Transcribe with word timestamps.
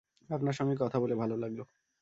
আপনার 0.29 0.55
সঙ্গে 0.55 0.75
কথা 0.79 0.97
বলে 0.99 1.15
ভালো 1.15 1.35
লাগল। 1.37 1.59